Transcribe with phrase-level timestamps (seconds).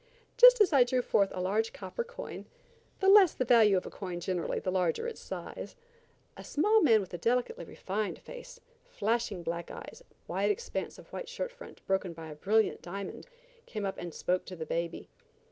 [0.35, 4.19] Just as I drew forth a large copper coin–the less the value of a coin
[4.19, 10.01] generally, the larger its size–a small man with a delicately refined face, flashing black eyes,
[10.27, 13.27] wide expanse of white shirt front, broken by a brilliant diamond,
[13.67, 15.07] came up and spoke to the baby.